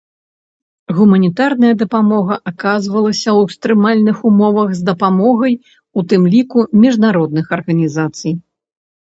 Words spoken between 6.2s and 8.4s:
ліку, міжнародных арганізацый.